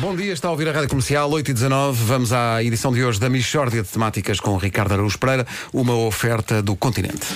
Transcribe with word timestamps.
Bom 0.00 0.14
dia, 0.14 0.32
está 0.32 0.46
a 0.46 0.52
ouvir 0.52 0.68
a 0.68 0.72
Rádio 0.72 0.90
Comercial 0.90 1.28
8 1.28 1.50
e 1.50 1.54
19. 1.54 2.04
Vamos 2.04 2.32
à 2.32 2.62
edição 2.62 2.92
de 2.92 3.02
hoje 3.02 3.18
da 3.18 3.28
Michórdia 3.28 3.82
de 3.82 3.88
Temáticas 3.88 4.38
com 4.38 4.56
Ricardo 4.56 4.92
Araújo 4.92 5.18
Pereira, 5.18 5.44
uma 5.72 5.92
oferta 5.92 6.62
do 6.62 6.76
continente. 6.76 7.26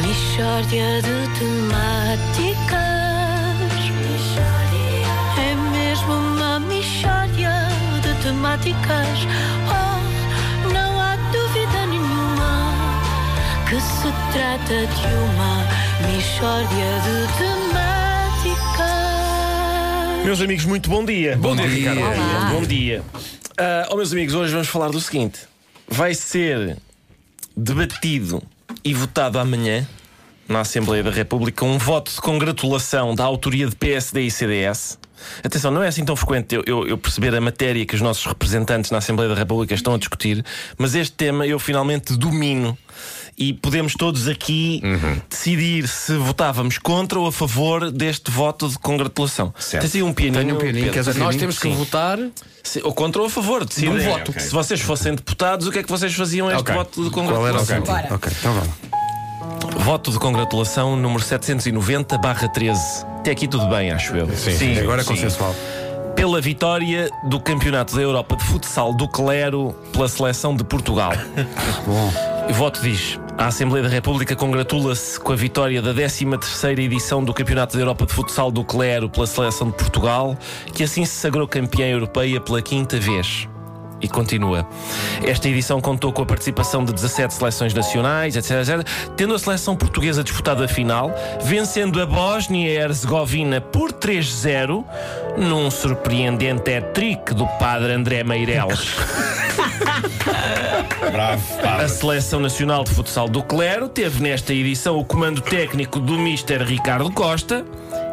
Mishória 0.00 1.02
de 1.02 1.38
temáticas 1.38 2.72
É 5.38 5.54
mesmo 5.72 6.14
uma 6.14 6.58
mishória 6.60 7.68
de 8.00 8.22
temáticas 8.22 9.18
Oh, 9.68 10.72
não 10.72 10.98
há 10.98 11.16
dúvida 11.16 11.86
nenhuma 11.86 12.72
Que 13.68 13.78
se 13.78 14.10
trata 14.32 14.86
de 14.86 15.06
uma 15.14 15.66
mishória 16.10 17.00
de 17.02 17.32
temáticas 17.36 17.61
Meus 20.24 20.40
amigos, 20.40 20.64
muito 20.64 20.88
bom 20.88 21.04
dia. 21.04 21.36
Bom 21.36 21.54
dia, 21.56 21.66
Ricardo. 21.66 22.00
Olá. 22.00 22.50
Bom 22.52 22.62
dia. 22.62 23.02
Ah, 23.58 23.88
oh, 23.90 23.96
meus 23.96 24.12
amigos, 24.12 24.34
hoje 24.34 24.52
vamos 24.52 24.68
falar 24.68 24.88
do 24.90 25.00
seguinte: 25.00 25.40
vai 25.88 26.14
ser 26.14 26.76
debatido 27.56 28.42
e 28.84 28.94
votado 28.94 29.38
amanhã 29.38 29.86
na 30.48 30.60
Assembleia 30.60 31.02
da 31.02 31.10
República 31.10 31.64
um 31.64 31.78
voto 31.78 32.10
de 32.12 32.20
congratulação 32.20 33.14
da 33.14 33.24
autoria 33.24 33.66
de 33.66 33.74
PSD 33.76 34.22
e 34.22 34.30
CDS. 34.30 34.98
Atenção, 35.44 35.70
não 35.70 35.82
é 35.82 35.88
assim 35.88 36.04
tão 36.04 36.16
frequente 36.16 36.52
eu, 36.54 36.64
eu- 36.66 36.86
eu 36.88 36.98
perceber 36.98 37.32
a 37.34 37.40
matéria 37.40 37.86
que 37.86 37.94
os 37.94 38.00
nossos 38.00 38.24
representantes 38.26 38.90
na 38.90 38.98
Assembleia 38.98 39.28
da 39.32 39.36
República 39.38 39.72
estão 39.72 39.94
a 39.94 39.98
discutir, 39.98 40.44
mas 40.76 40.96
este 40.96 41.12
tema 41.14 41.46
eu 41.46 41.58
finalmente 41.60 42.16
domino. 42.16 42.76
E 43.36 43.52
podemos 43.54 43.94
todos 43.94 44.28
aqui 44.28 44.80
decidir 45.28 45.88
se 45.88 46.14
votávamos 46.16 46.78
contra 46.78 47.18
ou 47.18 47.26
a 47.26 47.32
favor 47.32 47.90
deste 47.90 48.30
voto 48.30 48.68
de 48.68 48.78
congratulação. 48.78 49.52
Certo. 49.58 49.82
Tens 49.82 49.94
aí 49.96 50.02
um 50.02 50.12
pianinho. 50.12 50.42
Tenho 50.44 50.54
um 50.54 50.58
pianinho, 50.58 50.92
Pedro? 50.92 51.10
um 51.14 51.18
Nós 51.18 51.36
temos 51.36 51.58
que 51.58 51.68
Sim. 51.68 51.74
votar. 51.74 52.18
Se- 52.62 52.80
Ou 52.84 52.92
contra 52.94 53.20
ou 53.20 53.26
a 53.26 53.30
favor, 53.30 53.64
decidem. 53.64 53.94
Num 53.94 54.02
voto. 54.04 54.32
Se 54.38 54.50
vocês 54.50 54.80
fossem 54.80 55.14
deputados, 55.14 55.66
o 55.66 55.72
que 55.72 55.78
é 55.80 55.82
que 55.82 55.88
vocês 55.90 56.14
faziam 56.14 56.48
a 56.48 56.52
este 56.52 56.60
Ok. 56.62 56.74
voto 56.74 57.04
de 57.04 57.10
Qual 57.10 57.24
era 57.46 57.58
congratulação? 57.58 58.14
Ok, 58.14 58.32
então 58.38 58.52
vamos. 58.54 59.84
Voto 59.84 60.12
de 60.12 60.18
congratulação 60.18 60.94
número 60.96 61.22
790-13. 61.24 63.04
Até 63.18 63.30
aqui 63.32 63.48
tudo 63.48 63.66
bem, 63.68 63.90
acho 63.90 64.14
eu. 64.14 64.28
Sim, 64.36 64.78
Agora 64.78 65.00
é 65.00 65.04
sim. 65.04 65.10
consensual. 65.10 65.54
Pela 66.14 66.40
vitória 66.40 67.10
do 67.24 67.40
Campeonato 67.40 67.96
da 67.96 68.02
Europa 68.02 68.36
de 68.36 68.44
Futsal 68.44 68.92
do 68.94 69.08
Clero 69.08 69.74
pela 69.92 70.08
seleção 70.08 70.54
de 70.54 70.62
Portugal. 70.62 71.12
Bom, 71.86 72.12
O 72.52 72.54
voto 72.54 72.82
diz: 72.82 73.18
a 73.38 73.46
Assembleia 73.46 73.82
da 73.82 73.88
República 73.88 74.36
congratula-se 74.36 75.18
com 75.18 75.32
a 75.32 75.36
vitória 75.36 75.80
da 75.80 75.94
13ª 75.94 76.78
edição 76.80 77.24
do 77.24 77.32
Campeonato 77.32 77.74
da 77.74 77.82
Europa 77.82 78.04
de 78.04 78.12
Futsal 78.12 78.50
do 78.50 78.62
Clero 78.62 79.08
pela 79.08 79.26
seleção 79.26 79.70
de 79.70 79.72
Portugal, 79.72 80.36
que 80.74 80.84
assim 80.84 81.02
se 81.06 81.14
sagrou 81.14 81.48
campeã 81.48 81.86
europeia 81.86 82.38
pela 82.42 82.60
quinta 82.60 83.00
vez. 83.00 83.48
E 84.02 84.08
continua. 84.08 84.68
Esta 85.24 85.48
edição 85.48 85.80
contou 85.80 86.12
com 86.12 86.20
a 86.20 86.26
participação 86.26 86.84
de 86.84 86.92
17 86.92 87.32
seleções 87.32 87.72
nacionais, 87.72 88.36
etc, 88.36 88.50
etc, 88.50 88.86
tendo 89.16 89.34
a 89.34 89.38
seleção 89.38 89.74
portuguesa 89.74 90.22
disputado 90.22 90.62
a 90.62 90.68
final, 90.68 91.10
vencendo 91.42 92.02
a 92.02 92.04
Bósnia 92.04 92.68
e 92.68 92.76
Herzegovina 92.76 93.62
por 93.62 93.92
3-0, 93.92 94.84
num 95.38 95.70
surpreendente 95.70 96.70
hat-trick 96.70 97.32
do 97.32 97.46
padre 97.58 97.94
André 97.94 98.22
Meireles. 98.22 98.94
Bravo, 101.10 101.42
A. 101.62 101.88
Seleção 101.88 102.40
Nacional 102.40 102.84
de 102.84 102.90
Futsal 102.90 103.28
do 103.28 103.42
Clero 103.42 103.88
teve 103.88 104.22
nesta 104.22 104.52
edição 104.52 104.98
o 104.98 105.04
comando 105.04 105.40
técnico 105.40 105.98
do 105.98 106.18
Mister 106.18 106.62
Ricardo 106.62 107.10
Costa 107.10 107.64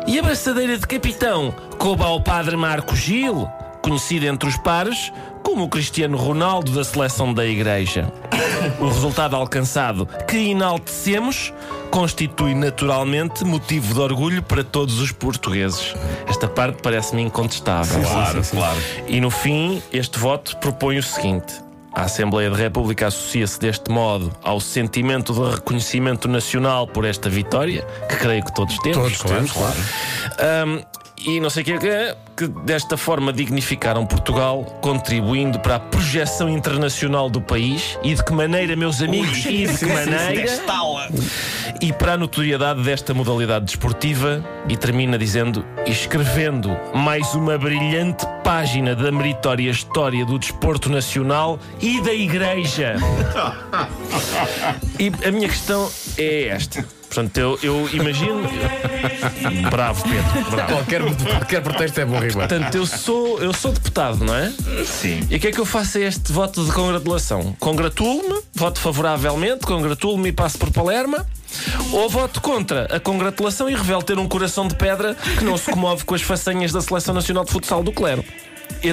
e 0.08 0.17
a 0.17 0.22
braçadeira 0.22 0.78
de 0.78 0.88
capitão 0.88 1.53
coube 1.78 2.03
ao 2.03 2.22
padre 2.22 2.56
Marco 2.56 2.95
Gil, 2.95 3.48
conhecido 3.81 4.26
entre 4.26 4.50
os 4.50 4.58
pares 4.58 5.11
como 5.44 5.64
o 5.64 5.70
Cristiano 5.70 6.17
Ronaldo 6.17 6.72
da 6.72 6.84
seleção 6.84 7.34
da 7.34 7.45
Igreja. 7.45 8.11
O 8.80 8.88
resultado 8.88 9.36
alcançado, 9.36 10.06
que 10.28 10.49
enaltecemos, 10.49 11.54
constitui 11.89 12.54
naturalmente 12.54 13.45
motivo 13.45 13.93
de 13.93 13.99
orgulho 13.99 14.43
para 14.43 14.64
todos 14.64 14.99
os 14.99 15.11
portugueses. 15.11 15.95
Esta 16.27 16.48
parte 16.48 16.82
parece-me 16.82 17.22
incontestável. 17.22 18.02
Claro, 18.02 18.42
claro. 18.43 18.77
E 19.08 19.22
no 19.22 19.30
fim, 19.30 19.82
este 19.93 20.20
voto 20.20 20.58
propõe 20.58 20.98
o 20.98 21.04
seguinte: 21.04 21.54
a 21.94 22.04
Assembleia 22.04 22.50
da 22.50 22.58
República 22.58 23.08
associa-se 23.08 23.60
deste 23.60 23.92
modo 23.92 24.32
ao 24.44 24.60
sentimento 24.60 25.33
de 25.33 25.55
reconhecimento 25.55 26.27
nacional 26.27 26.88
por 26.88 27.05
esta 27.05 27.30
vitória, 27.30 27.86
que 28.08 28.16
creio 28.17 28.44
que 28.44 28.54
todos 28.54 28.77
temos. 28.80 29.17
todos 29.17 29.32
temos, 29.32 29.52
claro. 29.52 29.77
Ahm, 30.39 30.83
e 31.25 31.39
não 31.39 31.49
sei 31.49 31.63
o 31.63 31.65
que 31.65 31.73
é 31.73 31.77
que 31.77 32.30
que 32.39 32.47
desta 32.47 32.95
forma 32.95 33.33
dignificaram 33.33 34.05
Portugal, 34.05 34.63
contribuindo 34.81 35.59
para 35.59 35.75
a 35.75 35.80
projeção 35.80 36.47
internacional 36.47 37.30
do 37.30 37.41
país 37.41 37.99
e 38.02 38.15
de 38.15 38.23
que 38.23 38.31
maneira, 38.31 38.77
meus 38.77 39.02
amigos, 39.02 39.45
e 39.45 39.67
de 39.67 39.77
que 39.77 39.85
maneira 39.85 40.45
e 41.81 41.91
para 41.91 42.13
a 42.13 42.17
notoriedade 42.17 42.81
desta 42.81 43.13
modalidade 43.13 43.65
desportiva 43.65 44.41
e 44.69 44.77
termina 44.77 45.17
dizendo 45.17 45.65
escrevendo 45.85 46.69
mais 46.93 47.33
uma 47.36 47.57
brilhante 47.57 48.25
página 48.41 48.95
da 48.95 49.11
meritória 49.11 49.69
história 49.69 50.25
do 50.25 50.39
desporto 50.39 50.89
nacional 50.89 51.59
e 51.81 52.01
da 52.01 52.13
Igreja. 52.13 52.95
e 54.97 55.11
a 55.27 55.31
minha 55.31 55.49
questão 55.49 55.91
é 56.17 56.47
esta. 56.47 56.98
Portanto, 57.09 57.37
eu, 57.39 57.59
eu 57.64 57.89
imagino. 57.92 58.43
Bravo, 59.71 60.03
Pedro. 60.03 60.52
Bravo. 60.52 60.73
Qualquer, 60.73 61.02
qualquer 61.02 61.61
pretexto 61.61 61.99
é 61.99 62.05
bom, 62.05 62.14
Ribeiro. 62.14 62.37
Portanto, 62.37 62.75
eu 62.75 62.86
sou, 62.86 63.39
eu 63.39 63.52
sou 63.52 63.71
deputado, 63.71 64.23
não 64.23 64.36
é? 64.36 64.53
Sim. 64.86 65.27
E 65.27 65.36
o 65.36 65.39
que 65.39 65.48
é 65.48 65.52
que 65.52 65.59
eu 65.59 65.65
faço 65.65 65.98
a 65.98 66.02
este 66.02 66.31
voto 66.31 66.64
de 66.64 66.71
congratulação? 66.71 67.55
Congratulo-me, 67.59 68.42
voto 68.53 68.80
favoravelmente, 68.80 69.65
congratulo-me 69.65 70.30
e 70.30 70.31
passo 70.31 70.59
por 70.59 70.71
Palerma. 70.71 71.25
Ou 71.92 72.08
voto 72.08 72.39
contra 72.42 72.86
a 72.95 72.99
congratulação 72.99 73.67
e 73.67 73.73
revelo 73.73 74.03
ter 74.03 74.19
um 74.19 74.27
coração 74.27 74.67
de 74.67 74.75
pedra 74.75 75.15
que 75.15 75.43
não 75.43 75.58
se 75.58 75.71
comove 75.71 76.05
com 76.05 76.14
as 76.14 76.21
façanhas 76.21 76.71
da 76.71 76.80
Seleção 76.80 77.14
Nacional 77.14 77.43
de 77.43 77.52
Futsal 77.52 77.81
do 77.81 77.92
Clero. 77.92 78.23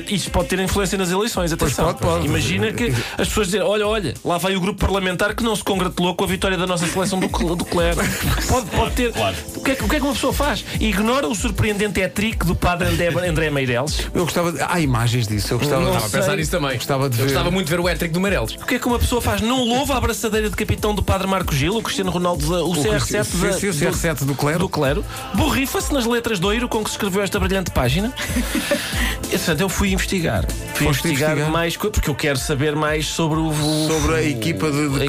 Isto 0.08 0.30
pode 0.32 0.48
ter 0.48 0.58
influência 0.58 0.98
nas 0.98 1.10
eleições, 1.10 1.52
atenção. 1.52 1.86
pode, 1.94 1.98
pode. 2.00 2.26
Imagina 2.26 2.72
que 2.72 2.92
as 3.16 3.28
pessoas 3.28 3.46
dizem: 3.48 3.60
olha, 3.62 3.86
olha, 3.86 4.14
lá 4.24 4.36
vai 4.38 4.56
o 4.56 4.60
grupo 4.60 4.80
parlamentar 4.80 5.34
que 5.34 5.44
não 5.44 5.54
se 5.54 5.62
congratulou 5.62 6.14
com 6.14 6.24
a 6.24 6.26
vitória 6.26 6.56
da 6.56 6.66
nossa 6.66 6.86
seleção 6.86 7.20
do, 7.20 7.28
do 7.56 7.64
Clero. 7.64 8.00
Pode, 8.48 8.66
pode 8.70 8.94
ter. 8.94 9.12
Claro. 9.12 9.36
O, 9.56 9.60
que 9.60 9.70
é, 9.72 9.74
que- 9.74 9.84
o 9.84 9.88
que 9.88 9.96
é 9.96 9.98
que 10.00 10.04
uma 10.04 10.12
pessoa 10.14 10.32
faz? 10.32 10.64
Ignora 10.80 11.26
o 11.28 11.34
surpreendente 11.34 12.00
hat-trick 12.02 12.44
do 12.46 12.54
padre 12.54 12.88
André, 12.88 13.08
André 13.28 13.50
Meireles. 13.50 14.08
Eu 14.14 14.24
gostava 14.24 14.52
de... 14.52 14.60
Há 14.62 14.78
imagens 14.80 15.26
disso, 15.26 15.52
eu 15.54 15.58
gostava, 15.58 15.82
Não 15.82 15.90
de... 15.90 15.96
Estava 15.96 16.16
a 16.16 16.20
pensar 16.20 16.36
nisso 16.36 16.50
também. 16.52 16.76
Gostava 16.76 17.08
de 17.10 17.16
Eu 17.16 17.26
ver. 17.26 17.32
gostava 17.32 17.50
muito 17.50 17.66
de 17.66 17.70
ver 17.72 17.80
o 17.80 17.86
hat-trick 17.88 18.12
do 18.14 18.20
Meirelles. 18.20 18.54
O 18.54 18.64
que 18.66 18.76
é 18.76 18.78
que 18.78 18.86
uma 18.86 18.98
pessoa 18.98 19.20
faz? 19.20 19.40
Não 19.40 19.64
louva 19.64 19.94
a 19.94 19.98
abraçadeira 19.98 20.48
de 20.48 20.54
capitão 20.56 20.94
do 20.94 21.02
padre 21.02 21.26
Marco 21.26 21.52
Gil, 21.54 21.76
o 21.76 21.82
Cristiano 21.82 22.10
Ronaldo, 22.10 22.48
da- 22.48 22.62
o, 22.64 22.72
CR7 22.72 23.00
Sim, 23.24 23.40
da- 23.46 23.52
sim, 23.54 23.68
o 23.68 23.72
CR7 23.72 24.24
do 24.24 24.34
Clero. 24.34 24.58
do 24.60 24.68
Clero. 24.68 25.04
Borrifa-se 25.34 25.92
nas 25.92 26.06
letras 26.06 26.38
de 26.38 26.46
oiro 26.46 26.68
com 26.68 26.82
que 26.84 26.90
se 26.90 26.94
escreveu 26.96 27.22
esta 27.22 27.38
brilhante 27.40 27.70
página. 27.72 28.12
Portanto, 29.30 29.65
eu 29.66 29.70
fui 29.70 29.92
investigar. 29.92 30.44
Fui 30.74 30.86
Foste 30.86 31.00
investigar, 31.06 31.30
investigar? 31.32 31.50
mais 31.52 31.76
coisas, 31.76 31.92
porque 31.94 32.10
eu 32.10 32.14
quero 32.14 32.38
saber 32.38 32.74
mais 32.76 33.06
sobre 33.06 33.38
o. 33.38 33.48
o- 33.48 33.88
Sobre 33.88 34.14
a 34.16 34.22
equipa 34.22 34.70
de- 34.70 34.88
de 34.88 35.06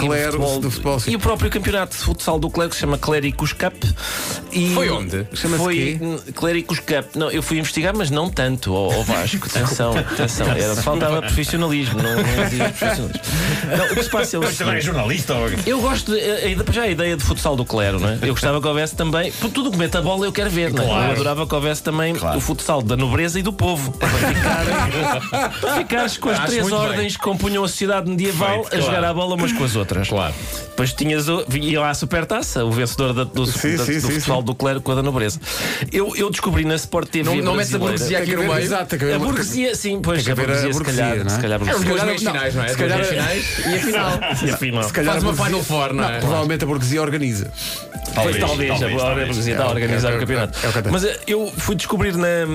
do 0.60 0.72
futebol, 0.72 1.00
sim. 1.00 1.12
E 1.12 1.16
o 1.16 1.20
próprio 1.20 1.50
campeonato 1.50 1.96
de 1.96 2.04
futsal 2.04 2.40
do 2.40 2.50
Clero, 2.50 2.70
que 2.70 2.76
se 2.76 2.82
chama 2.82 2.98
Cléricos 2.98 3.54
Cup. 3.54 3.84
E 4.52 4.74
Foi 4.74 4.90
onde? 4.90 5.26
Chama-se 5.34 5.64
Foi 5.64 5.76
quê? 5.76 6.32
Cléricos 6.34 6.80
Cup. 6.80 7.16
Não, 7.16 7.30
eu 7.32 7.42
fui 7.44 7.60
investigar, 7.60 7.96
mas 7.96 8.10
não 8.10 8.30
tanto, 8.30 8.74
ó 8.74 8.88
ó 8.88 9.04
Vasco. 9.04 9.46
Atenção, 9.48 9.96
atenção. 9.98 10.48
Era, 10.52 10.76
faltava 10.78 11.22
profissionalismo, 11.22 12.02
não, 12.02 12.16
não 12.16 12.44
havia 12.44 12.70
profissionalismo. 12.70 13.22
Não, 13.78 13.86
o 13.86 13.90
que 13.96 14.04
se 14.04 14.10
passa 14.10 14.36
é 14.36 14.40
o 14.40 14.44
Mas 14.44 14.58
também 14.58 14.76
é 14.78 14.82
jornalista 14.82 15.34
ou... 15.36 15.48
Eu 15.66 15.80
gosto, 15.82 16.12
de, 16.14 16.20
a- 16.20 16.62
a- 16.70 16.72
já 16.72 16.82
a 16.84 16.88
ideia 16.88 17.16
de 17.18 17.24
futsal 17.24 17.56
do 17.56 17.66
Clero, 17.66 18.00
não 18.00 18.10
é? 18.10 18.18
Eu 18.22 18.30
gostava 18.30 18.60
que 18.62 18.68
houvesse 18.68 18.96
também. 18.96 19.32
Por 19.34 19.50
tudo 19.52 19.70
que 19.72 19.78
mete 19.78 19.96
a 19.98 20.02
bola 20.02 20.26
eu 20.26 20.32
quero 20.32 20.50
ver, 20.50 20.74
não 20.74 20.84
é? 20.84 20.88
Claro. 20.88 21.06
Eu 21.08 21.12
adorava 21.12 21.46
que 21.48 21.54
houvesse 21.56 21.84
também 21.84 22.16
Claro. 22.16 22.38
o 22.38 22.42
futsal 22.42 22.82
da 22.82 22.96
nobreza 22.98 23.40
e 23.40 23.44
do 23.44 23.52
povo. 23.54 23.94
Ficar, 24.88 25.50
para 25.60 25.76
ficares 25.78 26.18
com 26.18 26.30
as 26.30 26.38
Acho 26.40 26.48
três 26.48 26.62
muito 26.64 26.78
bem. 26.78 26.88
ordens 26.90 27.18
que 27.18 27.24
compunham 27.24 27.64
a 27.64 27.68
sociedade 27.68 28.10
medieval 28.10 28.64
Feito, 28.64 28.76
a 28.76 28.80
jogar 28.80 28.92
claro. 28.94 29.06
a 29.08 29.14
bola 29.14 29.36
umas 29.36 29.52
com 29.52 29.64
as 29.64 29.76
outras. 29.76 30.08
Claro. 30.10 30.34
Depois 30.70 30.94
tinhas 30.94 31.28
o, 31.28 31.44
ia 31.56 31.80
lá 31.82 31.90
a 31.90 31.94
supertaça, 31.94 32.64
o 32.64 32.72
vencedor 32.72 33.14
da- 33.14 33.24
do, 33.24 33.46
Sim, 33.46 33.76
da- 33.78 33.86
sim, 33.86 34.00
do 34.00 34.08
sim, 34.08 34.20
sim. 34.20 34.42
do 34.44 34.56
Clero 34.56 34.82
com 34.82 34.92
a 34.92 34.96
da 34.96 35.04
nobreza. 35.04 35.40
Eu, 35.92 36.16
eu 36.16 36.30
descobri 36.30 36.64
na 36.66 36.76
Sport 36.76 37.10
TV. 37.10 37.30
Não, 37.36 37.44
não 37.44 37.56
metes 37.56 37.74
a 37.74 37.80
burguesia 37.80 38.20
aqui 38.20 38.36
no 38.36 38.44
meio. 38.44 38.58
exato, 38.60 38.96
A 38.96 39.20
burguesia, 39.20 39.76
sim, 39.76 40.00
pois 40.02 40.28
a 40.28 40.32
a 40.32 40.36
burguesia, 40.36 40.74
se 40.74 40.84
calhar, 40.84 41.18
é? 41.18 41.30
se 41.30 41.40
calhar 41.40 41.62
É 41.62 42.06
meios 42.06 42.22
finais, 42.22 42.56
não 42.56 42.64
é? 42.64 42.68
se 42.70 42.78
calhar- 42.78 43.04
finais 43.04 43.46
e 43.66 43.74
a 43.76 43.80
final. 43.80 44.20
E 44.46 44.50
afinal. 44.52 44.84
Se 44.84 44.94
calhar 44.94 45.14
Faz 45.14 45.24
uma 45.24 45.46
Final 45.46 45.64
Four, 45.64 45.94
não 45.94 46.04
é? 46.04 46.20
Provavelmente 46.20 46.64
a 46.64 46.68
burguesia 46.68 47.02
organiza. 47.02 47.52
Talvez, 48.14 48.38
talvez, 48.38 48.72
a 48.72 48.80
talvez. 48.80 49.28
burguesia 49.28 49.54
está 49.54 49.66
a 49.66 49.70
organizar 49.70 50.10
é 50.10 50.14
o- 50.14 50.18
o 50.18 50.20
campeonato. 50.20 50.60
é 50.66 50.70
o 50.70 50.74
tenho. 50.74 50.92
Mas 50.92 51.04
eh, 51.04 51.20
eu 51.28 51.52
fui 51.58 51.76
descobrir 51.76 52.16
na, 52.16 52.46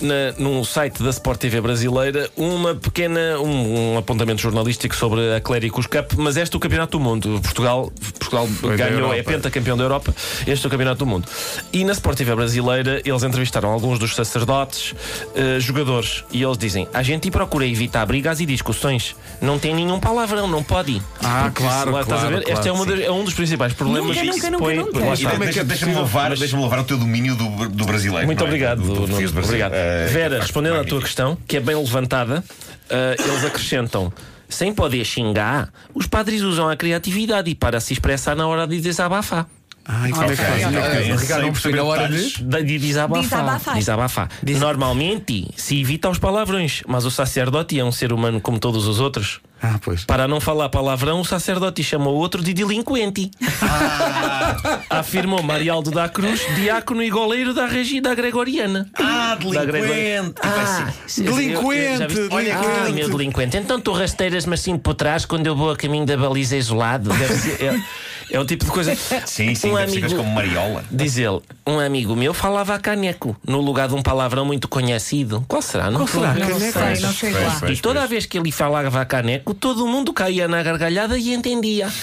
na, 0.00 0.32
num 0.38 0.62
site 0.64 1.02
da 1.02 1.10
Sport 1.10 1.38
TV 1.40 1.60
brasileira 1.60 2.28
uma 2.36 2.74
pequena 2.74 3.38
um, 3.40 3.94
um 3.94 3.98
apontamento 3.98 4.40
jornalístico 4.42 4.94
sobre 4.94 5.34
a 5.34 5.40
Cléricos 5.40 5.86
Cup, 5.86 6.12
mas 6.16 6.36
este 6.36 6.54
é 6.54 6.56
o 6.56 6.60
Campeonato 6.60 6.98
do 6.98 7.04
Mundo. 7.04 7.40
Portugal, 7.42 7.90
Portugal 8.28 8.48
ganhou, 8.76 9.14
é 9.14 9.22
pentacampeão 9.22 9.76
da 9.76 9.84
Europa. 9.84 10.14
Este 10.46 10.64
é 10.64 10.68
o 10.68 10.70
Campeonato 10.70 10.98
do 10.98 11.06
Mundo. 11.06 11.26
E 11.72 11.84
na 11.84 11.92
Sport 11.92 12.18
TV 12.18 12.34
brasileira 12.34 13.00
eles 13.04 13.22
entrevistaram 13.22 13.70
alguns 13.70 13.98
dos 13.98 14.14
sacerdotes, 14.14 14.94
eh, 15.34 15.58
jogadores, 15.60 16.24
e 16.30 16.42
eles 16.42 16.58
dizem: 16.58 16.86
a 16.92 17.02
gente 17.02 17.30
procura 17.30 17.66
evitar 17.66 18.04
brigas 18.06 18.40
e 18.40 18.46
discussões. 18.46 19.16
Não 19.40 19.58
tem 19.58 19.74
nenhum 19.74 19.98
palavrão, 19.98 20.46
não 20.46 20.62
pode. 20.62 21.00
Ah, 21.22 21.50
claro, 21.54 21.92
Lá, 21.92 22.00
estás 22.02 22.22
a 22.22 22.26
claro, 22.26 22.36
ver? 22.36 22.42
Este 22.42 22.50
é, 22.52 22.54
claro, 22.70 22.74
uma 22.74 22.86
das- 22.86 23.00
é 23.00 23.10
um 23.10 23.24
dos 23.24 23.34
principais 23.34 23.72
problemas 23.72 24.08
Nunca, 24.16 24.20
que 24.20 24.26
nunca, 24.26 24.40
se 24.40 24.50
nunca, 24.50 24.64
põe. 24.64 24.76
nunca. 24.76 24.98
Lá 24.98 25.06
E 25.10 25.12
está. 25.14 25.30
de- 25.30 25.38
deixa- 25.38 25.64
Deixa-me 25.64 25.94
louvar, 25.94 26.34
deixa 26.36 26.56
louvar 26.56 26.80
o 26.80 26.84
teu 26.84 26.98
domínio 26.98 27.34
do, 27.36 27.68
do 27.68 27.84
brasileiro. 27.84 28.26
Muito 28.26 28.42
é? 28.42 28.46
obrigado, 28.46 28.80
Do- 28.82 28.94
do 28.94 29.06
brasileiro. 29.06 29.38
Obrigado. 29.44 29.72
Eh, 29.74 30.06
Vera, 30.10 30.30
faz 30.36 30.42
respondendo 30.44 30.76
à 30.80 30.84
tua 30.84 31.00
questão, 31.00 31.36
que 31.46 31.56
é 31.56 31.60
bem 31.60 31.76
levantada, 31.76 32.42
eh, 32.90 33.16
eles 33.18 33.44
acrescentam. 33.44 34.12
Sem 34.48 34.72
poder 34.72 35.04
xingar, 35.04 35.70
os 35.94 36.06
padres 36.06 36.40
usam 36.40 36.68
a 36.68 36.76
criatividade 36.76 37.54
para 37.54 37.80
se 37.80 37.92
expressar 37.92 38.34
na 38.34 38.46
hora 38.46 38.66
de 38.66 38.80
desabafar. 38.80 39.46
Ai, 39.90 40.10
como 40.10 40.24
é 40.24 40.36
que 40.36 40.42
ok, 40.42 41.16
Ricardo, 41.16 41.42
não 41.44 41.52
percebi 41.52 41.76
na 41.76 41.84
hora 41.84 42.08
de. 42.08 42.42
De, 42.42 42.62
de 42.62 42.78
desabafar. 42.78 43.74
Desabafar. 43.74 44.28
Normalmente 44.58 45.48
se 45.56 45.80
evita 45.80 46.10
os 46.10 46.18
palavrões, 46.18 46.82
mas 46.86 47.06
o 47.06 47.10
sacerdote 47.10 47.78
é 47.80 47.82
um 47.84 47.90
ser 47.90 48.12
humano 48.12 48.38
como 48.38 48.58
todos 48.58 48.86
os 48.86 49.00
outros. 49.00 49.40
Ah, 49.62 49.76
pois. 49.82 50.04
Para 50.04 50.28
não 50.28 50.40
falar 50.40 50.68
palavrão, 50.68 51.20
o 51.20 51.24
sacerdote 51.24 51.82
chamou 51.82 52.14
o 52.14 52.18
outro 52.18 52.42
de 52.42 52.52
delinquente. 52.54 53.30
Afirmou 54.90 55.42
Marialdo 55.42 55.90
da 55.90 56.08
Cruz, 56.08 56.42
diácono 56.54 57.02
e 57.02 57.10
goleiro 57.10 57.52
da 57.54 57.66
regi 57.66 58.00
da 58.00 58.14
Gregoriana. 58.14 58.88
Ah, 58.94 59.36
delinquente! 59.40 60.34
Ah, 60.42 60.92
Delinquente, 61.16 61.98
já 61.98 62.06
viste? 62.06 62.28
Olha 62.30 62.56
que 62.56 62.66
Ah, 62.66 62.70
delinquente. 62.84 62.92
meu 62.94 63.08
delinquente. 63.18 63.56
Então 63.56 63.80
tu 63.80 63.92
rasteiras-me 63.92 64.54
assim 64.54 64.76
por 64.78 64.94
trás 64.94 65.24
quando 65.24 65.46
eu 65.46 65.56
vou 65.56 65.70
a 65.70 65.76
caminho 65.76 66.06
da 66.06 66.16
baliza 66.16 66.56
isolado. 66.56 67.10
Deve 67.10 67.34
ser- 67.36 67.62
é, 67.64 67.80
é 68.30 68.38
o 68.38 68.44
tipo 68.44 68.64
de 68.64 68.70
coisa. 68.70 68.94
Sim, 69.26 69.54
sim, 69.54 69.70
um 69.70 69.76
amigo, 69.76 70.08
como 70.14 70.30
Mariola. 70.30 70.84
Diz 70.90 71.16
ele, 71.16 71.40
um 71.66 71.78
amigo 71.78 72.14
meu 72.16 72.32
falava 72.34 72.74
a 72.74 72.78
caneco, 72.78 73.36
no 73.46 73.60
lugar 73.60 73.88
de 73.88 73.94
um 73.94 74.02
palavrão 74.02 74.44
muito 74.44 74.68
conhecido. 74.68 75.44
Qual 75.48 75.62
será? 75.62 75.90
Não 75.90 76.06
será? 76.06 76.30
a 76.30 76.32
ver. 76.32 76.40
Não 76.40 76.58
Caneco. 76.58 76.78
sei, 76.78 77.00
não 77.00 77.12
chego 77.12 77.38
lá. 77.38 77.70
E 77.70 77.76
toda 77.76 78.02
a 78.02 78.06
vez 78.06 78.26
que 78.26 78.38
ele 78.38 78.52
falava 78.52 79.00
a 79.00 79.04
caneco, 79.04 79.54
todo 79.54 79.86
mundo 79.86 80.12
caía 80.12 80.46
na 80.48 80.62
gargalhada 80.62 81.18
e 81.18 81.32
entendia. 81.32 81.88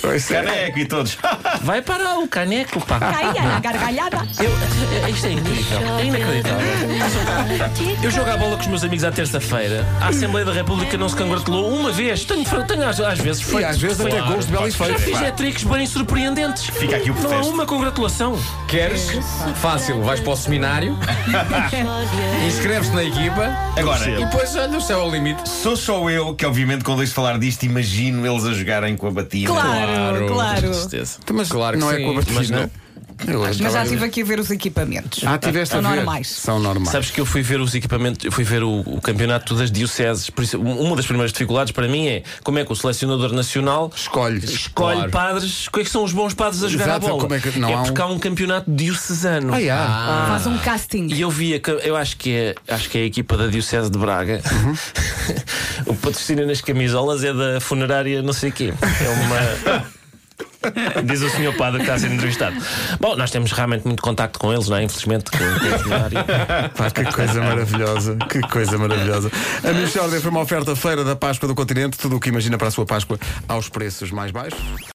Pois 0.00 0.30
é. 0.30 0.42
Caneco 0.42 0.78
e 0.78 0.86
todos. 0.86 1.18
Vai 1.60 1.82
parar 1.82 2.20
o 2.20 2.28
caneco, 2.28 2.80
pá. 2.80 3.00
Caía 3.00 3.42
na 3.42 3.58
gargalhada. 3.60 4.18
Eu, 4.38 5.10
isto 5.10 5.26
é 5.26 5.32
incrível, 5.32 5.98
é 5.98 6.04
inacreditável. 6.04 6.87
Eu 8.02 8.10
jogo 8.10 8.30
a 8.30 8.36
bola 8.36 8.56
com 8.56 8.62
os 8.62 8.66
meus 8.66 8.84
amigos 8.84 9.04
à 9.04 9.12
terça-feira. 9.12 9.86
A 10.00 10.08
Assembleia 10.08 10.44
da 10.44 10.52
República 10.52 10.96
não 10.96 11.08
se 11.08 11.16
congratulou 11.16 11.68
uma 11.72 11.92
vez. 11.92 12.24
Tenho, 12.24 12.44
tenho 12.66 12.88
às, 12.88 12.98
às 13.00 13.18
vezes 13.18 13.42
feito. 13.42 13.60
E 13.60 13.64
às 13.64 13.78
vezes 13.78 14.00
até 14.00 14.20
gols 14.20 14.46
de 14.46 14.52
belo 14.52 14.68
Já 14.70 14.84
efeito. 14.86 15.00
fiz 15.00 15.22
é-tricks 15.22 15.64
bem 15.64 15.86
surpreendentes. 15.86 16.64
Fica 16.66 16.96
aqui 16.96 17.10
o 17.10 17.14
Não 17.14 17.20
há 17.20 17.26
protesto. 17.28 17.52
uma 17.52 17.66
congratulação. 17.66 18.38
Queres? 18.66 19.10
Fácil, 19.56 20.02
vais 20.02 20.20
para 20.20 20.32
o 20.32 20.36
seminário, 20.36 20.96
inscreves-te 22.46 22.94
na 22.94 23.04
equipa 23.04 23.48
Agora, 23.76 24.08
e 24.10 24.24
depois 24.24 24.54
olha 24.56 24.76
o 24.76 24.80
céu 24.80 25.00
ao 25.00 25.10
limite. 25.10 25.48
sou 25.48 25.76
só 25.76 26.08
eu 26.10 26.34
que, 26.34 26.44
obviamente, 26.44 26.84
quando 26.84 27.00
ouço 27.00 27.14
falar 27.14 27.38
disto, 27.38 27.64
imagino 27.64 28.26
eles 28.26 28.44
a 28.44 28.52
jogarem 28.52 28.96
com 28.96 29.06
a 29.06 29.10
batina. 29.10 29.50
Claro, 29.50 30.26
claro. 30.26 30.74
Certeza. 30.74 31.18
Mas 31.32 31.48
Claro 31.48 31.76
que 31.78 31.80
não 31.84 31.90
é 31.90 32.00
com 32.00 32.10
a 32.10 32.14
mas 32.14 32.24
batina. 32.24 32.70
Eu 33.26 33.40
Mas 33.40 33.56
já 33.56 33.80
a 33.80 33.82
estive 33.82 34.00
ver. 34.00 34.06
aqui 34.06 34.22
a 34.22 34.24
ver 34.24 34.38
os 34.38 34.50
equipamentos. 34.50 35.24
Ah, 35.24 35.36
tiveste 35.38 35.74
São 35.74 35.84
a 35.84 35.90
ver. 35.90 35.96
normais. 35.96 36.28
São 36.28 36.58
normais. 36.60 36.90
Sabes 36.90 37.10
que 37.10 37.20
eu 37.20 37.26
fui 37.26 37.42
ver 37.42 37.60
os 37.60 37.74
equipamentos, 37.74 38.24
eu 38.24 38.30
fui 38.32 38.44
ver 38.44 38.62
o, 38.62 38.80
o 38.80 39.00
campeonato 39.00 39.54
das 39.54 39.70
dioceses. 39.72 40.30
Por 40.30 40.44
isso, 40.44 40.58
uma 40.60 40.94
das 40.96 41.04
primeiras 41.06 41.32
dificuldades 41.32 41.72
para 41.72 41.88
mim 41.88 42.06
é 42.06 42.22
como 42.44 42.58
é 42.58 42.64
que 42.64 42.72
o 42.72 42.76
selecionador 42.76 43.32
nacional 43.32 43.90
Escolhe. 43.94 44.44
escolhe 44.44 44.96
Claro. 44.96 45.10
padres, 45.10 45.68
quais 45.68 45.88
são 45.90 46.04
os 46.04 46.12
bons 46.12 46.32
padres 46.34 46.62
a 46.62 46.68
jogar 46.68 46.84
Exato, 46.84 47.06
a 47.06 47.08
bola. 47.08 47.22
como 47.22 47.34
é 47.34 47.40
que- 47.40 47.58
não 47.58 47.74
há 47.76 47.80
um- 47.80 47.84
porque 47.86 48.00
há 48.00 48.06
um 48.06 48.18
campeonato 48.18 48.70
diocesano. 48.70 49.52
Ah, 49.52 49.58
yeah. 49.58 50.26
Faz 50.28 50.46
um 50.46 50.56
casting. 50.58 51.08
E 51.12 51.20
eu 51.20 51.30
via 51.30 51.58
que 51.58 51.70
eu 51.70 51.96
acho 51.96 52.16
que 52.16 52.32
é, 52.34 52.54
acho 52.72 52.88
que 52.88 52.98
é 52.98 53.02
a 53.02 53.04
equipa 53.04 53.36
da 53.36 53.46
Diocese 53.48 53.90
de 53.90 53.98
Braga. 53.98 54.40
Uhum. 54.52 54.74
o 55.92 55.94
patrocínio 55.94 56.46
nas 56.46 56.60
camisolas 56.60 57.24
é 57.24 57.32
da 57.32 57.60
funerária 57.60 58.22
não 58.22 58.32
sei 58.32 58.50
quê. 58.50 58.72
É 58.80 59.08
uma 59.08 59.86
Diz 61.04 61.22
o 61.22 61.30
senhor 61.30 61.54
padre 61.54 61.78
que 61.78 61.84
está 61.84 61.94
a 61.94 61.98
ser 61.98 62.10
entrevistado. 62.10 62.56
Bom, 63.00 63.16
nós 63.16 63.30
temos 63.30 63.52
realmente 63.52 63.86
muito 63.86 64.02
contacto 64.02 64.38
com 64.38 64.52
eles, 64.52 64.68
não 64.68 64.76
é? 64.76 64.82
Infelizmente, 64.82 65.30
com, 65.30 65.38
com. 65.38 66.70
Pá, 66.74 66.90
que 66.90 67.04
coisa 67.12 67.40
maravilhosa, 67.40 68.16
que 68.28 68.40
coisa 68.40 68.76
maravilhosa. 68.76 69.30
A 69.62 69.72
Michórdia 69.72 70.20
foi 70.20 70.30
uma 70.30 70.40
oferta 70.40 70.74
feira 70.74 71.04
da 71.04 71.14
Páscoa 71.14 71.48
do 71.48 71.54
continente, 71.54 71.96
tudo 71.96 72.16
o 72.16 72.20
que 72.20 72.28
imagina 72.28 72.58
para 72.58 72.68
a 72.68 72.70
sua 72.70 72.84
Páscoa 72.84 73.18
aos 73.46 73.68
preços 73.68 74.10
mais 74.10 74.30
baixos. 74.30 74.58